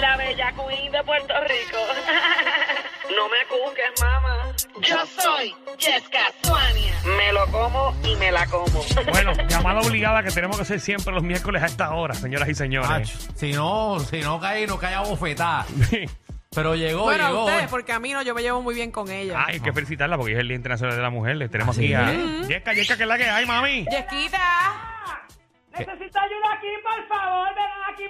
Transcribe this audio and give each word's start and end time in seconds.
la 0.00 0.16
bella 0.16 0.52
queen 0.52 0.92
de 0.92 1.02
Puerto 1.04 1.34
Rico. 1.42 1.78
No 3.14 3.28
me 3.28 3.44
cuques, 3.46 4.00
mamá. 4.00 4.38
Yo 4.80 5.04
soy 5.20 5.54
Jessica 5.78 6.32
Suania. 6.42 6.94
Me 7.18 7.30
lo 7.32 7.46
como 7.48 7.94
y 8.04 8.16
me 8.16 8.32
la 8.32 8.46
como. 8.46 8.82
Bueno, 9.10 9.32
llamada 9.48 9.80
obligada 9.80 10.22
que 10.22 10.30
tenemos 10.30 10.56
que 10.56 10.62
hacer 10.62 10.80
siempre 10.80 11.12
los 11.12 11.22
miércoles 11.22 11.62
a 11.62 11.66
esta 11.66 11.92
hora, 11.92 12.14
señoras 12.14 12.48
y 12.48 12.52
Ach, 12.52 12.56
señores. 12.56 13.28
si 13.34 13.52
no, 13.52 13.98
si 14.00 14.20
no 14.20 14.40
cae, 14.40 14.66
no 14.66 14.78
cae 14.78 14.94
a 14.94 15.00
bofetada. 15.02 15.66
Pero 16.54 16.74
llegó, 16.74 17.02
Bueno, 17.04 17.26
llegó. 17.28 17.44
ustedes, 17.44 17.68
porque 17.68 17.92
a 17.92 17.98
mí 17.98 18.12
no, 18.12 18.22
yo 18.22 18.34
me 18.34 18.40
llevo 18.42 18.62
muy 18.62 18.74
bien 18.74 18.90
con 18.90 19.10
ella. 19.10 19.44
Ay, 19.46 19.54
hay 19.54 19.60
que 19.60 19.72
felicitarla 19.72 20.16
porque 20.16 20.32
es 20.32 20.38
el 20.38 20.48
Día 20.48 20.56
Internacional 20.56 20.96
de 20.96 21.02
la 21.02 21.10
Mujer. 21.10 21.36
Le 21.36 21.48
tenemos 21.50 21.76
aquí 21.76 21.92
a 21.92 22.12
Yesca, 22.48 22.72
Yesca, 22.72 22.96
que 22.96 23.02
es 23.02 23.08
la 23.08 23.18
que 23.18 23.28
hay, 23.28 23.44
mami. 23.44 23.84
Yesquita. 23.90 24.38
Necesito 25.72 26.18
ayuda 26.18 26.52
aquí, 26.54 26.68
por 26.82 27.08
favor. 27.08 27.48
Vengan 27.48 27.92
aquí. 27.92 28.04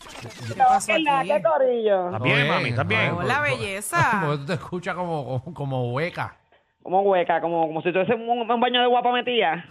¿Qué 0.00 0.54
pasó 0.56 0.92
¿Qué 0.92 0.98
la- 1.00 1.20
aquí? 1.20 1.28
qué 1.28 1.42
corillo? 1.42 2.06
¿Estás 2.06 2.22
bien, 2.22 2.48
mami? 2.48 2.68
¿Estás 2.70 2.86
bien? 2.88 3.12
Hola, 3.12 3.34
Porque- 3.38 3.50
belleza. 3.56 4.20
Porque 4.22 4.38
tú 4.38 4.46
te 4.46 4.52
escuchas 4.54 4.94
como, 4.94 5.24
como, 5.42 5.54
como 5.54 5.92
hueca. 5.92 6.36
Como 6.82 7.02
hueca, 7.02 7.40
como, 7.42 7.66
como 7.66 7.82
si 7.82 7.92
tuviese 7.92 8.14
un, 8.14 8.50
un 8.50 8.60
baño 8.60 8.80
de 8.80 8.86
guapa 8.86 9.12
metida. 9.12 9.64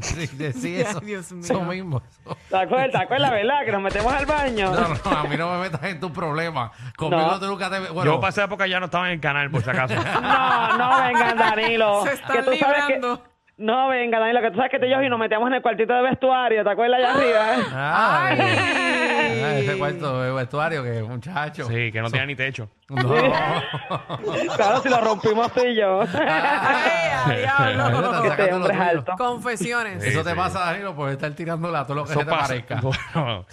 Sí, 0.00 0.26
sí, 0.52 0.76
eso. 0.80 1.00
Dios 1.00 1.32
mío. 1.32 1.40
Eso 1.42 1.60
mismo. 1.62 2.00
eso. 2.08 2.36
¿Te 2.48 2.56
acuerdas? 2.56 2.90
¿Te 2.92 2.98
acuerdas, 2.98 3.30
verdad? 3.32 3.64
Que 3.64 3.72
nos 3.72 3.82
metemos 3.82 4.12
al 4.12 4.24
baño. 4.26 4.70
No, 4.70 4.88
no, 5.10 5.18
a 5.18 5.24
mí 5.24 5.36
no 5.36 5.52
me 5.52 5.58
metas 5.62 5.82
en 5.84 5.98
tus 5.98 6.12
problemas. 6.12 6.70
Conmigo 6.96 7.22
No. 7.26 7.40
tú 7.40 7.46
nunca 7.46 7.68
te... 7.70 7.80
Bueno, 7.92 8.04
Yo 8.12 8.20
pasé 8.20 8.44
época 8.44 8.68
ya 8.68 8.78
no 8.78 8.86
estaba 8.86 9.06
en 9.08 9.14
el 9.14 9.20
canal, 9.20 9.50
por 9.50 9.62
si 9.62 9.70
acaso. 9.70 9.94
No, 10.22 10.78
no 10.78 11.02
vengan, 11.02 11.36
Danilo. 11.36 12.02
Se 12.04 12.08
que 12.10 12.14
están 12.14 12.44
tú 12.44 12.52
sabes 12.56 12.84
que- 12.86 12.92
librando. 12.94 13.24
No 13.58 13.88
venga, 13.88 14.18
Danilo, 14.18 14.40
que 14.40 14.50
tú 14.52 14.56
sabes 14.56 14.70
que 14.70 14.78
tú 14.78 14.86
y 14.86 14.90
yo 14.90 15.02
y 15.02 15.10
nos 15.10 15.18
metemos 15.18 15.46
en 15.48 15.54
el 15.54 15.60
cuartito 15.60 15.92
de 15.92 16.00
vestuario. 16.00 16.64
¿Te 16.64 16.70
acuerdas 16.70 16.98
allá 17.00 17.12
arriba? 17.12 17.66
Ah, 17.74 18.26
Ay. 18.30 18.38
Ah, 19.44 19.58
ese 19.58 19.78
cuarto 19.78 20.22
de 20.22 20.32
vestuario 20.32 20.82
que 20.82 21.02
muchacho. 21.02 21.64
Sí, 21.66 21.90
que 21.92 22.00
no 22.00 22.10
tenía 22.10 22.26
ni 22.26 22.36
techo. 22.36 22.68
No. 22.90 22.96
claro, 24.56 24.80
si 24.82 24.88
lo 24.88 25.00
rompimos 25.00 25.52
tú 25.52 25.60
y 25.64 25.76
yo. 25.76 26.00
Ay, 26.14 27.44
a 27.46 27.70
diablo. 27.72 28.24
este 28.24 28.52
hombre 28.52 28.74
es 28.74 28.80
alto. 28.80 29.12
Confesiones. 29.16 30.02
Eso 30.04 30.24
te 30.24 30.34
pasa, 30.34 30.58
Danilo, 30.60 30.94
por 30.96 31.08
estar 31.10 31.30
tirándola 31.32 31.80
a 31.80 31.86
todo 31.86 31.98
lo 31.98 32.04
que 32.04 32.10
Eso 32.10 32.20
se 32.20 32.26
te 32.26 32.30
pasa. 32.32 32.48
parezca. 32.48 32.80
Bueno, 32.80 33.46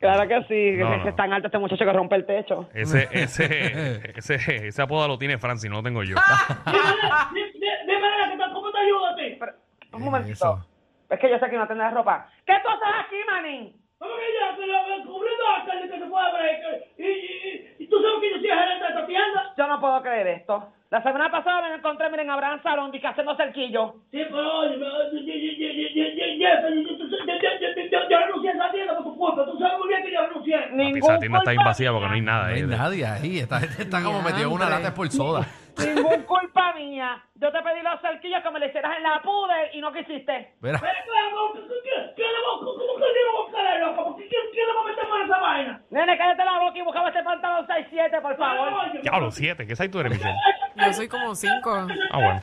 Claro 0.00 0.28
que 0.28 0.40
sí, 0.42 0.76
que 0.76 0.78
No, 0.78 0.92
es, 0.94 0.98
que 1.00 1.04
no. 1.04 1.10
es 1.10 1.16
tan 1.16 1.32
alto 1.32 1.48
este 1.48 1.58
muchacho 1.58 1.84
que 1.84 1.92
rompe 1.92 2.14
el 2.16 2.24
techo. 2.24 2.68
ese, 2.72 3.08
ese, 3.10 4.12
ese, 4.16 4.68
ese 4.68 4.82
apodo 4.82 5.08
lo 5.08 5.18
tiene 5.18 5.38
Francis, 5.38 5.68
no 5.68 5.76
lo 5.78 5.82
tengo 5.82 6.02
yo. 6.04 6.14
Dime, 7.86 8.44
¿cómo 8.54 8.70
te 8.72 8.78
ayudo 8.78 9.06
a 9.06 9.16
ti? 9.16 9.38
un 9.92 10.02
momentito. 10.04 10.34
Eso. 10.34 10.66
Es 11.10 11.18
que 11.20 11.30
yo 11.30 11.38
sé 11.38 11.50
que 11.50 11.56
no 11.56 11.66
tendrás 11.66 11.92
ropa. 11.94 12.28
¿Qué 12.46 12.52
tú 12.62 12.68
haces 12.68 13.06
aquí, 13.06 13.16
manín? 13.30 13.76
Yo 19.56 19.66
no 19.66 19.80
puedo 19.80 20.02
creer 20.02 20.26
esto. 20.28 20.72
La 20.90 21.02
semana 21.02 21.30
pasada 21.30 21.68
me 21.68 21.74
encontré, 21.74 22.08
miren, 22.08 22.30
Abraham 22.30 22.62
Salón, 22.62 22.90
haciendo 22.94 23.36
cerquillo. 23.36 23.96
Sí, 24.10 24.22
pero 24.30 24.58
oye, 24.60 24.78
yo 24.78 24.86
renuncié 28.18 28.50
a 28.50 28.54
esa 28.54 28.70
tienda 28.70 28.94
por 28.94 29.04
tu 29.04 29.16
culpa. 29.16 29.44
Tú 29.44 29.58
sabes 29.58 29.78
muy 29.78 29.88
bien 29.88 30.02
que 30.02 30.12
yo 30.12 30.26
renuncié. 30.26 30.66
Ningún 30.70 30.98
Esa 30.98 31.18
tienda 31.18 31.38
está 31.40 31.54
vacía 31.64 31.92
porque 31.92 32.06
no 32.06 32.14
hay 32.14 32.20
nada 32.20 32.42
No 32.44 32.48
hay 32.54 32.60
ahí. 32.62 32.66
nadie 32.66 33.06
ahí. 33.06 33.38
Esta 33.40 33.60
gente 33.60 33.82
está 33.82 34.02
como 34.02 34.22
metido 34.22 34.48
en 34.48 34.54
una 34.54 34.70
lata 34.70 34.94
por 34.94 35.10
soda. 35.10 35.46
Ningún 35.76 36.22
culpa 36.22 36.72
mía. 36.74 37.22
Yo 37.34 37.52
te 37.52 37.60
pedí 37.62 37.82
los 37.82 38.00
cerquillos 38.00 38.42
que 38.42 38.50
me 38.50 38.60
le 38.60 38.68
hicieras 38.68 38.96
en 38.96 39.02
la 39.02 39.20
pude 39.22 39.70
y 39.74 39.80
no 39.80 39.92
quisiste. 39.92 40.54
Mira. 40.60 40.80
Pero, 40.80 40.92
¿cómo 41.34 41.52
que 41.52 41.60
le 41.60 43.24
vamos 43.26 43.40
a 43.40 43.42
buscar, 43.44 43.80
loco? 43.80 44.04
¿Por 44.04 44.16
qué 44.16 44.28
quién 44.28 44.66
le 44.66 44.72
va 44.72 44.80
a 44.80 44.84
meter 44.84 45.08
mano 45.08 45.22
a 45.22 45.26
esa 45.26 45.38
vaina? 45.38 45.82
Nene, 45.98 46.16
cállate 46.16 46.44
la 46.44 46.60
boca 46.60 46.78
y 46.78 46.82
buscaba 46.82 47.08
ese 47.08 47.24
pantalón 47.24 47.66
6-7, 47.66 48.22
por 48.22 48.36
favor. 48.36 48.72
Oye, 48.72 49.00
Diablo, 49.02 49.32
siete. 49.32 49.66
¿Qué 49.66 49.74
sabes 49.74 49.90
tú 49.90 49.98
eres, 49.98 50.12
Michelle? 50.12 50.36
Yo 50.76 50.92
soy 50.92 51.08
como 51.08 51.34
cinco. 51.34 51.74
Ah, 52.12 52.18
bueno. 52.18 52.40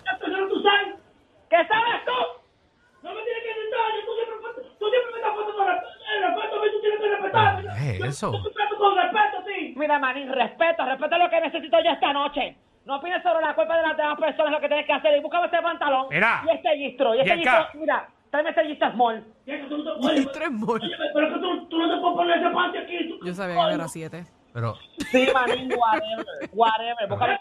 ¿Qué 1.50 1.56
sabes 1.56 2.04
tú? 2.04 2.20
No 3.02 3.14
me 3.14 3.22
tienes 3.24 3.44
que 3.44 3.54
gritar. 3.56 3.92
Tú 4.06 4.12
siempre, 4.12 4.62
tú 4.78 4.90
siempre 4.90 5.12
me 5.12 5.18
estás 5.20 5.36
faltando 5.36 5.64
el 5.64 5.72
respeto. 5.72 6.56
a 6.56 6.64
mí 6.64 6.70
tú 6.70 6.82
tienes 6.82 7.00
que 7.00 7.08
respetar. 7.08 7.62
¿Qué 7.62 7.98
es 7.98 8.04
eso? 8.04 8.34
Yo 8.34 8.44
te 8.44 8.50
trato 8.52 8.76
con 8.78 8.96
respeto, 8.98 9.44
sí. 9.48 9.74
Mira, 9.78 10.00
manín, 10.00 10.34
respeto, 10.34 10.86
respeto 10.86 11.18
lo 11.18 11.30
que 11.30 11.40
necesito 11.40 11.78
yo 11.80 11.92
esta 11.92 12.12
noche. 12.12 12.58
No 12.84 12.98
opines 12.98 13.24
sobre 13.24 13.46
la 13.46 13.56
culpa 13.56 13.78
de 13.78 13.88
las 13.88 13.96
demás 13.96 14.20
personas 14.20 14.52
lo 14.52 14.60
que 14.60 14.68
tienes 14.68 14.86
que 14.86 14.94
hacer. 14.94 15.18
Y 15.18 15.22
búscame 15.22 15.48
ese 15.48 15.62
pantalón. 15.62 16.08
Mira. 16.10 16.44
Y 16.46 16.56
este 16.56 16.76
gistro. 16.76 17.16
Y 17.16 17.20
este 17.22 17.38
gistro, 17.38 17.68
mira, 17.76 18.10
tú 19.70 19.78
no 19.78 20.00
te- 20.00 20.08
oye, 20.08 20.28
Tres 20.34 20.52
mol. 20.52 20.82
Pero 21.14 21.34
que 21.34 21.40
tú, 21.40 21.68
tú 21.70 21.78
no 21.78 21.94
te 21.96 22.02
puedes 22.02 22.16
poner 22.18 22.38
ese 22.40 22.50
panty 22.50 22.78
aquí. 22.78 23.10
tú- 23.10 23.26
Yo 23.26 23.34
sabía 23.34 23.68
que 23.68 23.74
era 23.76 23.88
siete. 23.88 24.26
Pero, 24.54 24.78
Sí, 25.12 25.28
manín, 25.34 25.70
whatever. 25.78 26.26
Whatever. 26.54 27.12
Ahora. 27.12 27.40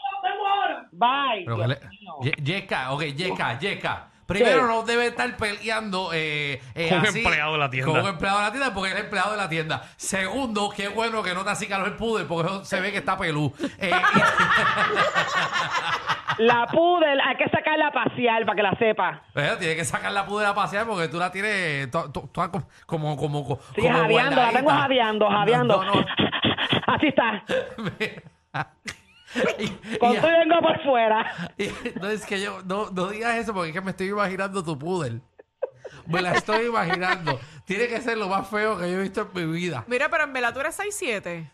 Bye. 0.92 1.44
pero 1.44 1.56
que 1.58 1.68
le... 1.68 1.78
Ye- 2.22 2.42
Yesca, 2.42 2.92
ok, 2.92 3.02
Yesca, 3.02 3.58
Yesca. 3.58 4.08
Primero 4.26 4.62
¿Qué? 4.62 4.66
no 4.66 4.82
debe 4.84 5.06
estar 5.08 5.36
peleando 5.36 6.10
eh, 6.14 6.58
eh, 6.74 6.88
Con 6.88 7.00
un 7.00 7.06
así, 7.06 7.18
empleado 7.18 7.52
de 7.52 7.58
la 7.58 7.68
tienda. 7.70 7.92
Con 7.92 8.00
un 8.00 8.06
empleado 8.08 8.38
de 8.38 8.44
la 8.46 8.50
tienda 8.52 8.74
porque 8.74 8.88
es 8.90 8.96
el 8.96 9.04
empleado 9.04 9.30
de 9.32 9.36
la 9.36 9.48
tienda. 9.50 9.82
Segundo, 9.96 10.70
qué 10.74 10.88
bueno 10.88 11.22
que 11.22 11.34
no 11.34 11.44
te 11.44 11.50
acicaló 11.50 11.84
el 11.86 11.94
pude 11.94 12.24
porque 12.24 12.50
eso 12.50 12.64
se 12.64 12.80
ve 12.80 12.90
que 12.90 12.98
está 12.98 13.18
pelú. 13.18 13.52
Eh, 13.78 13.90
La 16.38 16.66
pudel, 16.66 17.20
hay 17.20 17.36
que 17.36 17.48
sacarla 17.48 17.88
a 17.88 17.92
pasear 17.92 18.44
para 18.46 18.56
que 18.56 18.62
la 18.62 18.74
sepa. 18.78 19.22
Bueno, 19.34 19.56
tiene 19.58 19.76
que 19.76 19.84
sacar 19.84 20.12
la 20.12 20.26
pudera 20.26 20.50
a 20.50 20.54
pasear 20.54 20.86
porque 20.86 21.08
tú 21.08 21.18
la 21.18 21.30
tienes 21.30 21.90
tú- 21.90 22.10
tú- 22.12 22.28
tú 22.32 22.40
como, 22.86 23.16
como, 23.16 23.16
como, 23.16 23.58
Sí, 23.74 23.80
como 23.82 23.98
jadeando, 23.98 24.36
la 24.42 24.50
tengo 24.52 24.70
jadeando, 24.70 25.28
jadeando. 25.30 25.84
No, 25.84 25.94
no. 25.94 26.06
Así 26.86 27.06
está. 27.08 27.44
Y- 29.58 29.68
Con 29.98 30.12
y- 30.12 30.16
tu 30.18 30.26
vengo 30.26 30.60
por 30.60 30.80
fuera. 30.82 31.26
y- 31.58 31.70
no 32.00 32.08
es 32.08 32.24
que 32.26 32.40
yo, 32.40 32.60
no, 32.64 32.90
no 32.90 33.06
digas 33.08 33.36
eso 33.36 33.52
porque 33.52 33.70
es 33.70 33.74
que 33.74 33.80
me 33.80 33.90
estoy 33.90 34.08
imaginando 34.08 34.62
tu 34.62 34.78
pudel. 34.78 35.20
Me 36.06 36.20
la 36.20 36.32
estoy 36.32 36.66
imaginando. 36.66 37.38
Tiene 37.64 37.86
que 37.88 38.00
ser 38.00 38.18
lo 38.18 38.28
más 38.28 38.48
feo 38.48 38.78
que 38.78 38.90
yo 38.90 38.98
he 38.98 39.02
visto 39.02 39.28
en 39.34 39.46
mi 39.50 39.52
vida. 39.58 39.84
Mira, 39.86 40.08
pero 40.10 40.24
en 40.24 40.32
verdad 40.32 40.52
tú 40.52 40.60
eres 40.60 40.78
6'7". 40.78 41.50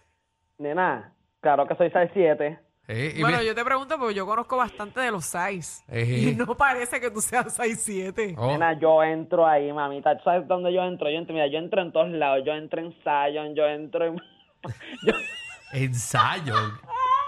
Nena, 0.58 1.12
claro 1.40 1.66
que 1.66 1.74
soy 1.76 1.88
6'7". 1.88 2.58
Eh, 2.92 3.12
y 3.16 3.20
Bueno, 3.20 3.38
mira- 3.38 3.48
yo 3.48 3.54
te 3.54 3.64
pregunto 3.64 3.96
porque 3.98 4.14
yo 4.14 4.26
conozco 4.26 4.56
bastante 4.56 4.98
de 5.00 5.12
los 5.12 5.24
6. 5.24 5.84
Eh. 5.88 6.30
Y 6.32 6.34
no 6.34 6.56
parece 6.56 7.00
que 7.00 7.08
tú 7.10 7.20
seas 7.20 7.56
6'7". 7.56 8.34
Oh, 8.36 8.48
Nena, 8.48 8.76
yo 8.78 9.00
entro 9.04 9.46
ahí, 9.46 9.72
mamita. 9.72 10.16
¿Tú 10.16 10.24
sabes 10.24 10.48
dónde 10.48 10.72
yo 10.72 10.82
entro? 10.82 11.08
Yo 11.08 11.18
entro, 11.18 11.32
mira, 11.34 11.46
yo 11.46 11.58
entro 11.58 11.82
en 11.82 11.92
todos 11.92 12.08
lados. 12.10 12.42
Yo 12.44 12.52
entro 12.52 12.80
en 12.80 12.92
Zion, 13.04 13.54
yo 13.54 13.64
entro 13.66 14.06
en... 14.06 14.16
Yo, 15.06 15.12
ensayo. 15.72 16.54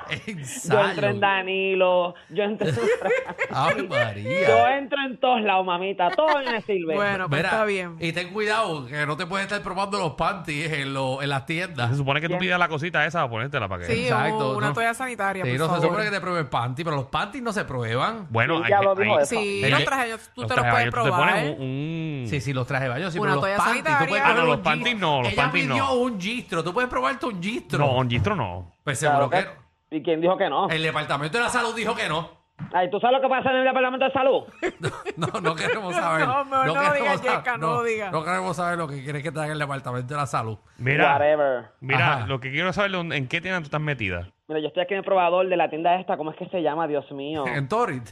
yo 0.71 0.85
entro 0.85 1.07
en 1.09 1.21
Danilo, 1.21 2.15
yo 2.31 2.43
entro 2.45 2.69
en... 2.69 2.75
Ay, 3.51 3.75
Yo 3.83 3.89
María. 3.89 4.79
entro 4.79 4.99
en 5.05 5.19
todos 5.19 5.41
lados, 5.43 5.65
mamita. 5.67 6.11
Todo 6.11 6.39
me 6.45 6.61
sirve. 6.63 6.95
Bueno, 6.95 7.29
pues 7.29 7.39
Mira, 7.41 7.49
está 7.51 7.65
bien. 7.65 7.97
Y 8.01 8.13
ten 8.13 8.33
cuidado 8.33 8.87
que 8.87 9.05
no 9.07 9.17
te 9.17 9.27
puedes 9.27 9.47
estar 9.47 9.61
probando 9.63 9.99
los 9.99 10.13
panties 10.13 10.73
en, 10.73 10.95
lo- 10.95 11.23
en 11.23 11.29
las 11.29 11.47
tiendas. 11.47 11.91
Se 11.91 11.97
supone 11.97 12.21
que 12.21 12.29
tú 12.29 12.39
pidas 12.39 12.59
la 12.59 12.69
cosita 12.69 13.05
esa 13.07 13.21
para 13.21 13.31
ponértela 13.31 13.69
para 13.69 13.87
que. 13.87 13.93
Sí, 13.95 14.05
Exacto, 14.05 14.57
una 14.57 14.69
no. 14.69 14.73
toalla 14.75 14.95
sanitaria, 14.95 15.45
Sí, 15.45 15.51
por 15.51 15.59
no 15.59 15.65
se 15.67 15.71
favor. 15.71 15.89
supone 15.89 16.05
que 16.05 16.11
te 16.11 16.21
prueben 16.21 16.47
panty, 16.49 16.85
pero 16.85 16.97
los 16.97 17.07
panties 17.07 17.43
no 17.43 17.53
se 17.53 17.65
prueban. 17.65 18.27
Bueno, 18.31 18.59
Sí, 18.59 18.63
hay 18.65 18.71
ya 18.71 18.83
lo 18.83 18.95
dijo 18.95 19.17
hay- 19.17 19.23
eso. 19.23 19.35
Sí, 19.37 19.65
Es 19.65 19.71
los 19.71 19.85
trajes 19.85 20.31
tú 20.35 20.41
los 20.43 20.51
te 20.51 20.57
los 20.57 20.65
trajes 20.65 20.73
puedes 20.73 20.85
tú 20.87 20.97
te 20.97 21.03
probar. 21.03 21.29
pones 21.35 21.59
un, 21.59 21.63
un- 21.65 22.27
Sí, 22.29 22.41
sí, 22.41 22.53
los 22.53 22.67
trajes 22.67 22.85
de 22.85 22.95
baño, 22.95 23.11
sí, 23.11 23.19
Una 23.19 23.33
pero 23.33 23.35
los 23.35 23.41
toalla 23.43 23.57
panties, 23.59 23.85
sanitaria. 23.85 24.07
probar 24.23 24.31
Ah, 24.31 24.35
no, 24.41 24.47
los 24.47 24.57
un 24.57 24.63
panties 24.63 24.99
no, 24.99 25.23
los 25.23 25.33
Ella 25.33 25.43
panties 25.43 25.65
pidió 25.69 25.85
no. 25.85 25.95
un 25.95 26.21
gistro, 26.21 26.65
tú 26.65 26.73
puedes 26.73 26.89
probarte 26.91 27.27
un 27.27 27.43
gistro. 27.43 27.79
No, 27.79 27.93
un 27.99 28.09
gistro 28.11 28.37
no. 28.37 28.73
Pues 28.85 28.99
seguro 28.99 29.29
Claro 29.29 29.47
que 29.49 29.51
que- 29.53 29.62
¿Y 29.95 30.03
quién 30.03 30.21
dijo 30.21 30.37
que 30.37 30.49
no? 30.49 30.69
el 30.71 30.83
departamento 30.83 31.37
de 31.39 31.45
la 31.45 31.51
salud 31.51 31.75
dijo 31.77 31.95
que 31.95 32.09
no. 32.09 32.41
Ay, 32.73 32.89
¿tú 32.91 32.99
sabes 33.01 33.17
lo 33.17 33.23
que 33.23 33.29
pasa 33.29 33.51
en 33.51 33.57
el 33.57 33.65
departamento 33.65 34.05
de 34.07 34.13
salud? 34.13 34.45
No, 35.17 35.27
no 35.41 35.55
queremos 35.55 35.95
saber. 35.95 36.27
No, 36.27 36.45
mejor 36.45 36.67
no 36.67 36.75
lo 36.75 36.75
queremos 36.91 37.21
saber- 37.21 37.23
Yesca, 37.35 37.57
no 37.59 37.67
lo 37.75 37.83
digas. 37.83 38.13
No 38.13 38.25
queremos 38.25 38.57
saber 38.57 38.79
lo 38.79 38.89
que 38.89 39.03
quieres 39.05 39.23
que 39.23 39.31
te 39.33 39.41
haga 39.41 39.53
el 39.53 39.59
departamento 39.59 40.15
de 40.15 40.21
la 40.21 40.27
salud. 40.27 40.59
Mira, 40.79 41.13
Whatever. 41.13 41.65
mira, 41.81 42.13
Ajá. 42.15 42.27
lo 42.27 42.41
que 42.41 42.51
quiero 42.51 42.73
saber 42.73 42.95
es 42.95 43.01
en 43.19 43.29
qué 43.29 43.41
tienda 43.43 43.59
tú 43.61 43.65
estás 43.67 43.81
metida. 43.81 44.31
Mira, 44.49 44.61
yo 44.61 44.69
estoy 44.69 44.83
aquí 44.85 44.95
en 44.95 44.99
el 44.99 45.05
probador 45.05 45.47
de 45.49 45.57
la 45.57 45.69
tienda 45.69 45.95
esta. 45.97 46.17
¿Cómo 46.17 46.31
es 46.31 46.37
que 46.39 46.47
se 46.49 46.63
llama? 46.63 46.87
Dios 46.87 47.11
mío. 47.13 47.45
En 47.53 47.69
Torit. 47.69 48.09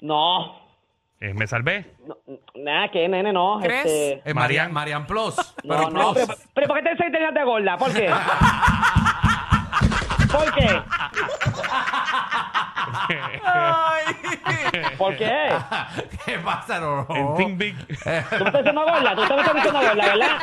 No. 0.00 0.60
Eh, 1.20 1.32
¿Me 1.34 1.46
salvé? 1.46 1.94
no 2.06 2.16
nada, 2.56 2.88
que 2.90 3.08
nene, 3.08 3.32
no. 3.32 3.58
¿Crees? 3.62 3.86
Este... 3.86 4.22
En 4.30 4.34
Marian. 4.36 4.72
Marian, 4.72 5.06
Plus. 5.06 5.36
No, 5.64 5.76
Pero 5.76 5.90
no, 5.90 6.12
Plus. 6.12 6.26
pero, 6.26 6.38
pero 6.54 6.66
¿por 6.68 6.76
qué 6.82 6.90
te 6.96 7.10
tenías 7.10 7.32
de 7.34 7.44
gorda? 7.44 7.76
¿Por 7.78 7.92
qué? 7.92 8.10
¿Por 10.32 10.52
qué? 10.54 10.82
¿Por 14.98 15.16
qué? 15.16 15.54
¿Qué 16.24 16.38
pasa, 16.38 16.78
no? 16.80 17.06
En 17.10 17.36
Think 17.36 17.58
Big. 17.58 17.76
¿Tú 17.86 17.94
me 18.04 18.18
estás 18.18 18.52
diciendo 18.52 18.82
gorda? 18.84 19.14
¿Tú 19.14 19.22
estás 19.22 19.54
diciendo 19.54 19.80
gorda, 19.80 19.94
verdad? 19.94 20.38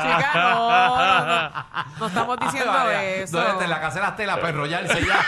Chica, 0.00 0.30
no, 0.34 0.68
no, 0.98 1.24
no. 1.26 1.50
No 1.98 2.06
estamos 2.06 2.38
diciendo 2.40 2.72
María, 2.72 3.02
eso. 3.14 3.36
¿Dónde 3.36 3.52
está? 3.52 3.64
En 3.64 3.70
la 3.70 3.80
casa 3.80 3.94
de 3.96 4.00
las 4.06 4.16
telas 4.16 4.36
para 4.36 4.48
enrollarse 4.50 5.06
ya. 5.06 5.18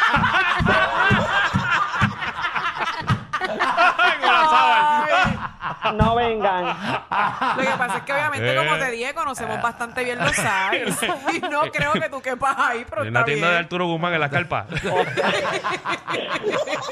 Con 3.38 3.56
la 3.56 4.44
sábana. 4.49 5.12
No 5.94 6.14
vengan. 6.14 6.64
Lo 6.67 7.62
que 7.62 7.76
pasa 7.79 7.96
es 7.99 8.02
que 8.05 8.12
obviamente, 8.12 8.56
como 8.56 8.75
Eh. 8.76 8.79
te 8.79 8.90
dije, 8.93 9.14
conocemos 9.14 9.61
bastante 9.62 10.05
bien 10.05 10.19
los 10.19 10.31
size. 10.37 11.06
Y 11.34 11.40
no 11.50 11.62
creo 11.73 11.93
que 11.93 12.08
tú 12.08 12.20
quepas 12.23 12.56
ahí, 12.58 12.84
pero 12.88 13.02
En 13.02 13.08
está 13.08 13.20
la 13.20 13.25
tienda 13.26 13.46
de 13.49 13.52
bien. 13.55 13.64
Arturo 13.64 13.87
Guzmán 13.87 14.14
en 14.14 14.20
la 14.20 14.31
carpa. 14.31 14.67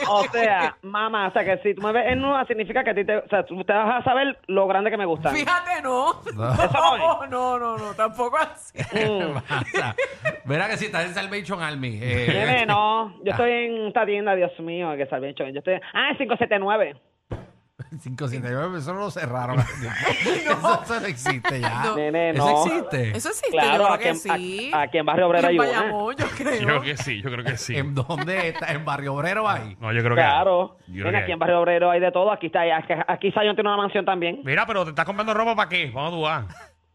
O 0.08 0.24
sea, 0.32 0.76
mamá, 0.82 1.28
o 1.28 1.32
sea 1.32 1.44
que 1.44 1.58
si 1.62 1.74
tú 1.74 1.82
me 1.82 1.92
ves 1.92 2.04
en 2.08 2.20
nuda 2.20 2.44
significa 2.46 2.82
que 2.84 2.90
a 2.90 2.94
ti 2.94 3.04
te, 3.04 3.18
o 3.18 3.28
sea, 3.28 3.44
tú 3.44 3.62
te 3.64 3.72
vas 3.72 4.00
a 4.00 4.04
saber 4.04 4.38
lo 4.46 4.66
grande 4.66 4.90
que 4.90 4.96
me 4.96 5.04
gustan. 5.06 5.34
Fíjate, 5.34 5.82
no. 5.82 6.20
No. 6.34 6.50
No, 7.00 7.26
no, 7.26 7.58
no, 7.58 7.76
no, 7.78 7.94
tampoco 7.94 8.36
así. 8.38 8.78
Mm. 8.92 9.34
Pasa. 9.48 9.94
Verá 10.44 10.68
que 10.68 10.76
si 10.76 10.86
estás 10.86 11.04
en 11.06 11.14
Salvation 11.14 11.62
Army. 11.62 11.98
eh, 12.02 12.26
Nene, 12.28 12.66
no, 12.66 13.14
yo 13.24 13.30
estoy 13.32 13.50
en 13.50 13.86
esta 13.88 14.04
tienda, 14.06 14.34
Dios 14.34 14.50
mío, 14.60 14.92
que 14.96 15.06
salve. 15.06 15.34
Yo 15.34 15.44
estoy, 15.46 15.74
ah, 15.94 16.10
en 16.10 16.16
579. 16.16 16.96
579, 17.90 18.78
eso 18.78 18.94
no 18.94 19.00
lo 19.00 19.10
cerraron. 19.10 19.58
eso, 19.60 20.82
eso 20.84 21.00
no 21.00 21.06
existe 21.06 21.60
ya. 21.60 21.82
No. 21.84 21.96
Nene, 21.96 22.30
Eso 22.30 22.38
no. 22.50 22.64
existe. 22.66 23.16
Eso 23.16 23.28
existe, 23.30 23.50
Claro, 23.50 23.70
yo 23.70 23.76
creo 23.84 23.92
aquí 23.94 24.02
que 24.04 24.08
en- 24.10 24.16
sí. 24.16 24.70
a- 24.72 24.80
aquí 24.82 24.98
en 24.98 25.06
Barrio 25.06 25.26
Obrero 25.28 25.44
En 25.48 25.50
hay. 25.50 25.58
Bayamón, 25.58 26.16
yo 26.16 26.26
creo. 26.36 26.54
Yo 26.60 26.66
creo 26.66 26.82
que 26.82 26.96
sí, 26.96 27.20
yo 27.22 27.30
creo 27.30 27.44
que 27.44 27.56
sí. 27.56 27.76
¿En 27.76 27.94
dónde 27.94 28.48
está? 28.48 28.72
¿En 28.72 28.84
Barrio 28.84 29.14
Obrero 29.14 29.48
ahí? 29.48 29.76
No, 29.80 29.92
yo 29.92 30.00
creo 30.02 30.14
que 30.16 30.22
Claro. 30.22 30.76
yo 30.86 30.92
creo 30.94 31.04
Ven, 31.04 31.12
que 31.12 31.16
aquí 31.18 31.26
hay. 31.26 31.32
en 31.32 31.38
Barrio 31.38 31.60
Obrero 31.60 31.90
hay 31.90 32.00
de 32.00 32.12
todo. 32.12 32.30
Aquí 32.32 32.46
está, 32.46 32.60
aquí, 32.76 32.92
aquí 33.08 33.32
Zion 33.32 33.54
tiene 33.56 33.68
una 33.68 33.76
mansión 33.76 34.04
también. 34.04 34.40
Mira, 34.44 34.66
pero 34.66 34.84
te 34.84 34.90
estás 34.90 35.04
comprando 35.04 35.34
ropa 35.34 35.56
para 35.56 35.68
qué? 35.68 35.90
¿Cuándo 35.92 36.12
tú 36.12 36.22
vas? 36.22 36.44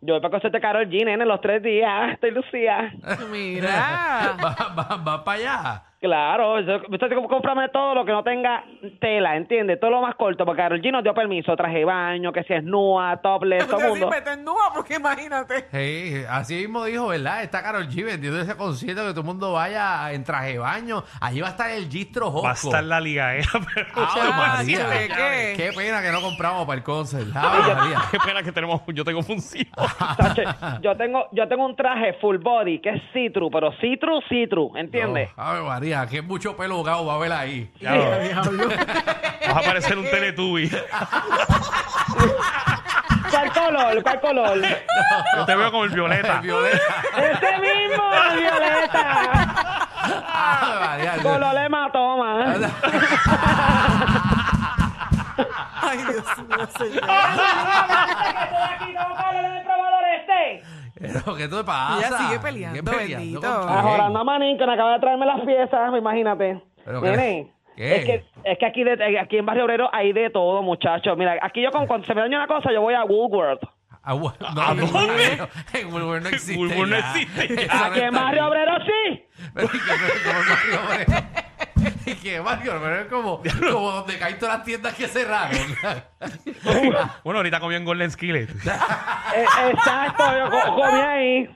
Yo 0.01 0.13
voy 0.13 0.21
para 0.21 0.31
concierto 0.31 0.57
de 0.57 0.61
Karol 0.61 0.87
G, 0.87 1.03
nene, 1.05 1.25
los 1.25 1.41
tres 1.41 1.63
días. 1.63 2.13
Estoy 2.13 2.29
lucía. 2.31 2.93
Mira. 3.31 4.35
Va, 4.43 4.55
va, 4.77 4.95
va 4.97 5.23
para 5.23 5.37
allá. 5.39 5.83
Claro, 6.05 6.59
yo, 6.61 6.75
usted 6.87 7.09
cómprame 7.27 7.67
todo 7.69 7.95
lo 7.95 8.05
que 8.05 8.11
no 8.11 8.23
tenga 8.23 8.63
tela, 8.99 9.35
¿entiendes? 9.35 9.79
Todo 9.79 9.89
lo 9.89 10.01
más 10.01 10.13
corto, 10.13 10.45
porque 10.45 10.61
Karol 10.61 10.79
G 10.79 10.91
nos 10.91 11.01
dio 11.03 11.15
permiso, 11.15 11.55
traje 11.55 11.79
de 11.79 11.85
baño, 11.85 12.31
que 12.31 12.43
si 12.43 12.53
es 12.53 12.63
nua, 12.63 13.17
topless, 13.23 13.65
todo 13.65 13.79
Entonces, 13.79 13.89
mundo. 14.01 14.15
sí, 14.15 14.29
en 14.31 14.45
nua, 14.45 14.71
porque 14.71 14.95
imagínate. 14.97 15.65
Sí, 15.71 16.23
así 16.29 16.55
mismo 16.57 16.85
dijo, 16.85 17.07
¿verdad? 17.07 17.41
Está 17.41 17.63
Carol 17.63 17.87
G 17.87 18.05
vendiendo 18.05 18.39
ese 18.39 18.55
concierto 18.55 19.01
que 19.01 19.09
todo 19.09 19.21
el 19.21 19.25
mundo 19.25 19.53
vaya 19.53 20.11
en 20.13 20.23
traje 20.23 20.53
de 20.53 20.59
baño. 20.59 21.03
Allí 21.19 21.41
va 21.41 21.47
a 21.47 21.51
estar 21.51 21.71
el 21.71 21.89
Gistro 21.89 22.29
Joco. 22.29 22.43
Va 22.43 22.51
a 22.51 22.53
estar 22.53 22.83
la 22.83 22.99
liga, 23.01 23.35
¿eh? 23.37 23.41
Pero... 23.73 23.87
Ave 23.95 24.29
María. 24.37 24.87
¿de 24.87 25.07
qué? 25.07 25.53
Qué 25.57 25.71
pena 25.75 26.03
que 26.03 26.11
no 26.11 26.21
compramos 26.21 26.65
para 26.67 26.77
el 26.77 26.83
concert. 26.83 27.27
María. 27.33 27.99
Qué 28.11 28.19
pena 28.23 28.43
que 28.43 28.51
tenemos, 28.51 28.81
yo 28.93 29.03
tengo 29.03 29.23
función. 29.23 29.65
Yo 30.81 30.95
tengo 30.95 31.27
yo 31.31 31.47
tengo 31.47 31.65
un 31.65 31.75
traje 31.75 32.13
full 32.21 32.37
body 32.37 32.79
que 32.79 32.89
es 32.89 33.01
see-through, 33.13 33.51
pero 33.51 33.71
see-through, 33.79 34.21
see-through, 34.29 34.77
¿entiendes? 34.77 35.29
No, 35.37 35.63
María, 35.65 35.94
que 36.09 36.21
mucho 36.21 36.57
pelo 36.57 36.75
bogado 36.77 37.05
va 37.05 37.13
a 37.13 37.15
haber 37.15 37.31
ahí. 37.31 37.71
Diablo. 37.79 38.67
Vas 38.67 39.57
a 39.57 39.61
parecer 39.61 39.97
un 39.97 40.05
Teletubby. 40.05 40.69
¿Cuál 43.31 43.51
color? 43.51 44.03
¿Cuál 44.03 44.19
color? 44.21 44.61
Yo 45.37 45.45
te 45.45 45.55
veo 45.55 45.71
como 45.71 45.85
el 45.85 45.89
violeta. 45.91 46.35
El 46.35 46.41
violeta. 46.41 46.77
¡Ese 47.17 47.57
mismo, 47.59 48.03
el 48.31 48.39
violeta! 48.39 49.89
María. 50.79 51.17
Color 51.21 51.57
hematoma. 51.57 52.45
Ay, 55.81 55.97
Dios 55.97 56.25
mío, 56.47 56.67
señor. 56.77 57.03
aquí, 57.03 58.85
tengo 58.93 59.15
que 59.15 59.23
hablar 59.23 59.53
del 59.53 59.63
probador 59.63 60.03
este. 60.19 60.63
Pero, 61.23 61.35
¿Qué 61.37 61.47
te 61.47 61.63
pasa? 61.63 61.97
Ella 61.99 62.17
sigue 62.17 62.27
¿Sigue 62.29 62.39
peleando, 62.39 62.91
bendito. 62.91 63.41
con 63.41 63.67
quién? 63.67 63.77
Ajorando 63.77 64.19
a 64.19 64.23
Manín, 64.23 64.57
que 64.57 64.65
me 64.65 64.73
acaba 64.73 64.93
de 64.93 64.99
traerme 64.99 65.25
las 65.25 65.41
piezas, 65.41 65.97
imagínate. 65.97 66.61
Pero 66.83 67.01
que- 67.01 67.09
Nene, 67.11 67.51
¿Qué? 67.75 67.95
es 67.97 68.05
que, 68.05 68.23
es 68.43 68.57
que 68.59 68.65
aquí, 68.65 68.83
de- 68.83 69.19
aquí 69.19 69.37
en 69.37 69.45
Barrio 69.45 69.65
Obrero 69.65 69.89
hay 69.93 70.13
de 70.13 70.29
todo, 70.29 70.61
muchachos. 70.61 71.17
Mira, 71.17 71.37
aquí 71.41 71.61
yo 71.61 71.71
con, 71.71 71.87
cuando 71.87 72.05
se 72.07 72.13
me 72.15 72.21
daña 72.21 72.37
una 72.37 72.47
cosa, 72.47 72.71
yo 72.71 72.81
voy 72.81 72.93
a 72.93 73.03
Woolworth. 73.03 73.63
Ah, 74.07 74.13
bueno, 74.13 74.37
no, 74.53 74.61
¿A 74.61 74.71
en 74.71 74.77
dónde? 74.81 74.93
Woolworth- 74.93 75.49
En 75.73 75.93
Woolworth 75.93 76.23
no 76.23 76.29
existe. 76.29 76.57
Woolworth 76.57 76.89
no 76.89 76.97
ya. 76.99 77.11
existe. 77.11 77.63
Eso 77.65 77.75
no 77.75 77.83
Aquí 77.85 77.99
en 77.99 78.05
está 78.05 78.21
Barrio. 78.23 78.47
Obrero 78.47 78.73
sí. 78.85 79.23
Pero, 79.53 79.67
¿y 79.67 79.69
qué? 79.71 79.93
Pero, 79.99 80.13
como 80.23 80.39
Barrio 80.55 80.79
Obrero. 81.15 81.44
¿Y 82.05 82.13
qué, 82.15 82.39
Barrio 82.39 82.77
Obrero? 82.79 83.01
Es 83.01 83.07
como, 83.07 83.41
como 83.71 83.91
donde 83.91 84.17
caen 84.19 84.37
todas 84.39 84.57
las 84.57 84.65
tiendas 84.65 84.93
que 84.93 85.07
cerraron. 85.07 85.57
Bueno, 87.23 87.39
ahorita 87.39 87.59
comió 87.59 87.77
en 87.77 87.85
Golden 87.85 88.09
Skillet. 88.11 88.49
Eh, 88.49 89.45
exacto, 89.71 90.23
yo 90.37 90.49
co- 90.49 90.75
comí 90.75 91.01
ahí. 91.01 91.49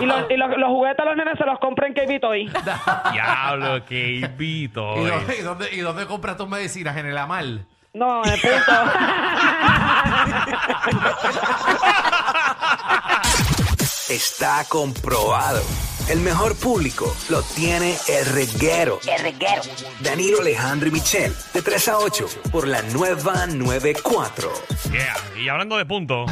Y, 0.00 0.06
los, 0.06 0.30
y 0.30 0.36
los, 0.36 0.50
los 0.56 0.68
juguetes 0.70 0.98
a 1.00 1.04
los 1.04 1.16
nenes 1.16 1.34
se 1.38 1.44
los 1.44 1.58
compré 1.60 1.88
en 1.88 1.94
KB 1.94 2.20
Toy. 2.20 2.50
Diablo, 3.12 3.84
qué 3.86 4.14
invito. 4.16 4.96
¿Y 4.96 5.04
dónde, 5.06 5.36
y, 5.38 5.42
dónde, 5.42 5.68
¿Y 5.72 5.78
dónde 5.80 6.06
compras 6.06 6.36
tus 6.36 6.48
medicinas? 6.48 6.96
¿En 6.96 7.06
el 7.06 7.18
Amal? 7.18 7.66
No, 7.94 8.24
en 8.24 8.32
el 8.32 8.40
punto. 8.40 8.72
Está 14.08 14.64
comprobado. 14.68 15.62
El 16.08 16.20
mejor 16.20 16.56
público 16.56 17.14
lo 17.28 17.42
tiene 17.42 17.94
el 18.08 18.24
reguero. 18.24 18.98
El 19.06 19.22
reguero. 19.22 19.60
Danilo 20.00 20.40
Alejandro 20.40 20.88
y 20.88 20.92
Michel, 20.92 21.34
de 21.52 21.60
3 21.60 21.88
a 21.88 21.98
8, 21.98 22.26
por 22.50 22.66
la 22.66 22.80
nueva 22.80 23.46
94. 23.46 24.50
Yeah. 24.90 25.16
Y 25.38 25.50
hablando 25.50 25.76
de 25.76 25.84
puntos, 25.84 26.30